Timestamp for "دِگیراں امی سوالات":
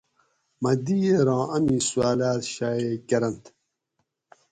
0.85-2.41